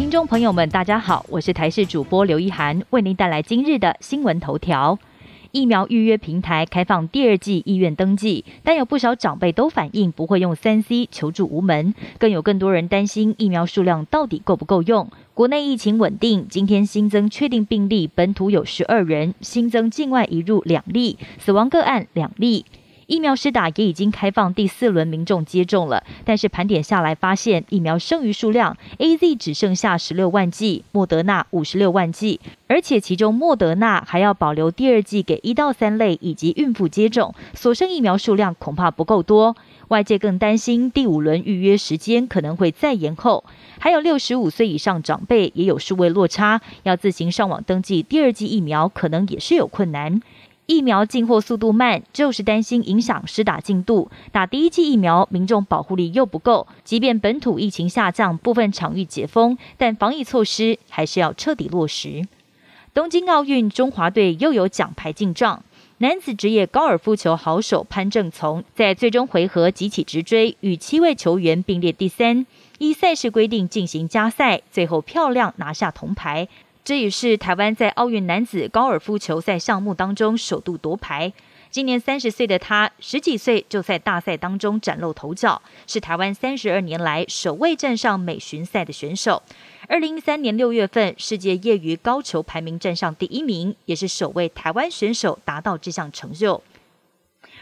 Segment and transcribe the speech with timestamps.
[0.00, 4.98] 听众朋友们，大家好，我是台视主播刘一涵，为您带来今日的新闻头条。
[5.52, 15.06] 疫苗预约平台开放第二季医院登记，但有不少长辈都反映不会用三 C 求助无门，更有更多人担心疫苗数量到底够不够用。
[15.34, 22.64] 国内疫情稳定，今天新增确定病例本土有十二人，新增境外移入两例，死亡个案两例。
[23.10, 39.56] 疫苗施打也已经开放第四轮民众接种了，但是盘点下来发现疫苗剩余数量，A Z 只剩下十六万剂，莫德纳五十六万剂，而且其中莫德纳还要保留第二剂给一到三类以及孕妇接种，所剩疫苗数量恐怕不够多。
[39.88, 43.42] 外界更担心第五轮预约时间可能会再延后，
[43.80, 50.22] 还有六十五岁以上长辈也有数位落差，要自行上网登记第二剂疫苗可能也是有困难。
[50.70, 54.08] 疫苗进货速度慢，就是担心影响施打进度。
[54.30, 56.68] 打第一剂疫苗，民众保护力又不够。
[56.84, 62.24] 即便本土疫情下降，部分场域解封，但防疫措施还是要彻底落实。
[62.94, 65.64] 东京奥运，中华队又有奖牌进账。
[65.98, 72.46] 男子职业高尔夫球好手潘正从在最终回合急起直追，与七位球员并列第三，
[72.78, 76.46] 依赛事规定进行加赛，最后漂亮拿下铜牌。
[76.90, 81.32] 这也是台湾在奥运男子高尔夫球赛项目当中首度夺牌。
[81.70, 89.40] 今年三十岁的他，十几岁就在大赛当中崭露头角，是台湾三十二年来首位站上美巡赛的选手。
[89.86, 96.60] 二零一三年六月份，世界业余高球排名站上第一名，也是首位台湾选手达到这项成就。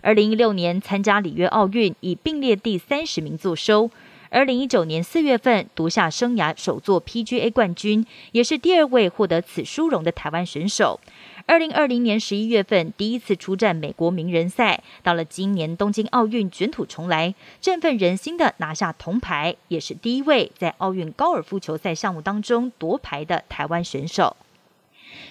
[0.00, 3.88] 二零一六年参加里约奥运，以并列第三十名作收。
[4.32, 10.98] 二零一九年四月份夺下生涯首座 PGA 冠军，也是第二位获得此殊荣的台湾选手。
[11.44, 24.34] 二零二零年十一月份第一次出战美国名人赛，到了今年东京奥运卷土重来，振奋人心的拿下铜牌，也是第一位在奥运高尔夫球赛项目当中夺牌的台湾选手。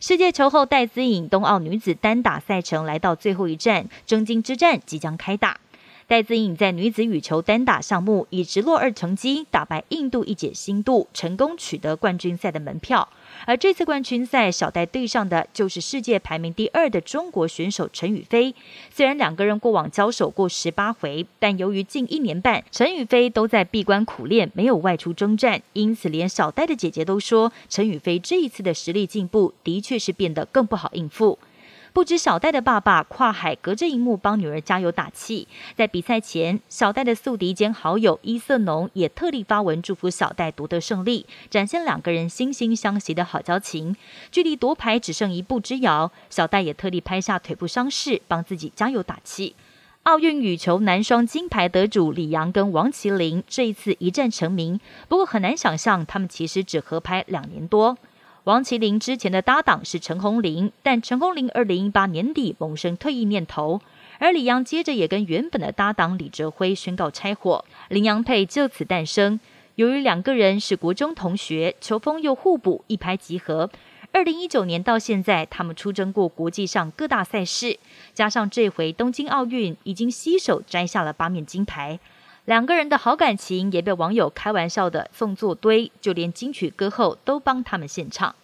[0.00, 5.60] 世界球后戴资颖冬奥女子单打赛程来到最后一站，争金之战即将开打。
[6.08, 13.08] 戴资颖在女子羽球单打项目以直落二成绩打败印度一姐新度，成功取得冠军赛的门票。
[13.44, 18.54] 而这次冠军赛，小戴对上的就是世界排名第二的中国选手陈雨菲。
[18.88, 31.36] 虽然两个人过往交手过十八回，但由于近一年半陈雨菲都在闭关苦练，没有外出征战，因此连小戴的姐姐都说，陈雨菲这一次的实力进步的确是变得更不好应付。
[31.96, 43.96] 不止小戴的爸爸跨海隔着荧幕帮女儿加油打气，在比赛前，小戴的宿敌兼好友伊瑟农也特地发文祝福小戴夺得胜利，展现两个人惺惺相惜的好交情。
[44.30, 49.56] 距离夺牌只剩一步之遥，小戴也特地拍下腿部伤势，帮自己加油打气。
[50.02, 54.78] 奥运羽球男双金牌得主李阳跟王麒麟这一次一战成名，
[55.08, 57.96] 不过很难想象他们其实只合拍两年多。
[58.46, 63.80] 王麒麟之前的搭档是陈鸿林，但陈鸿林二零一八年底萌生退役念头，
[64.20, 69.40] 而李阳接着也跟原本的搭档李哲辉宣告拆伙，林阳配就此诞生。
[69.74, 73.68] 由于两个人是国中同学，球风又互补，一拍即合。
[74.12, 77.76] 二零一九年到现在，他们出征过国际上各大赛事，
[78.14, 81.98] 加上这回东京奥运，已经携手摘下了八面金牌。
[82.46, 88.34] 两个人的好感情也被网友开玩笑的送作堆，就连金曲歌后都帮他们献唱。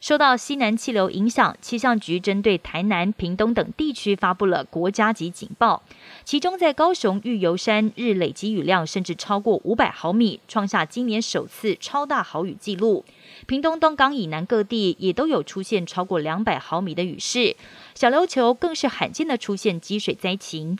[0.00, 5.82] 受到西南气流影响，气象局针对台南、屏东等地区发布了国家级警报。
[6.24, 13.04] 其中，在高雄玉游山日累积雨量甚至超过五百毫米，创下今年首次超大豪雨记录。
[13.46, 17.56] 屏东东港以南各地也都有出现超过两百毫米的雨势，
[17.94, 20.78] 小琉球更是罕见的出现积水灾情。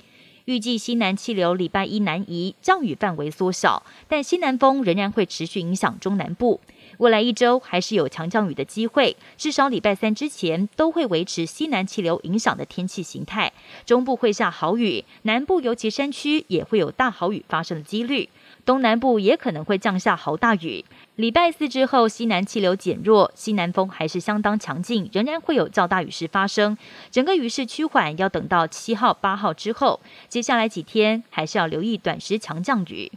[0.48, 6.58] 预计西南气流礼拜一南移，降雨范围缩小，但西南风仍然会持续影响中南部。
[6.96, 13.52] 未来一周还是有强降雨的机会，至少礼拜三之前都会维持西南气流影响的天气形态。
[13.84, 18.30] 中部会下好雨，南部尤其山区也会有大好雨发生的几率。
[18.68, 20.84] 东南部也可能会降下豪大雨。
[21.16, 26.76] 礼拜四之后，西南气流减弱，西南风还是相当强劲，仍然会有较大雨势发生。
[27.10, 30.00] 整个雨势趋缓，要等到七号、八号之后。
[30.28, 33.10] 接下来几天还是要留意短时强降雨。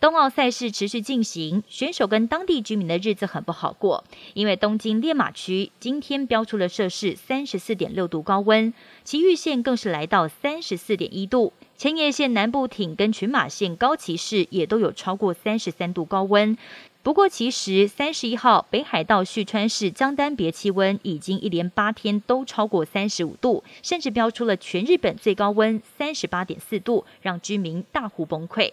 [0.00, 4.04] 冬奥赛事持续进行，选手跟当地居民的日子很不好过，
[4.34, 8.72] 因为东京练马区今天标出了摄氏三十四点六度高温，
[9.02, 11.52] 埼玉县更是来到三十四点一度。
[11.76, 16.56] 千叶县南部町跟群马县高崎市也都有超过三十三度高温。
[17.02, 28.72] 不过，其实三十一号北海道旭川市江丹别气温已经一连八天都超过三十五度，甚至标出了全日本最高温三十八点四度，让居民大呼崩溃。